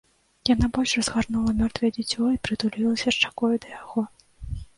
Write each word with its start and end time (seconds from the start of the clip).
Яна 0.49 0.69
больш 0.77 0.93
разгарнула 0.99 1.53
мёртвае 1.59 1.91
дзіцё 1.99 2.31
і 2.37 2.41
прытулілася 2.49 3.15
шчакою 3.19 3.53
да 3.61 3.67
яго. 3.81 4.07